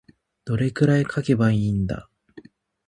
[0.45, 2.09] どれくらい書けばいいんだ。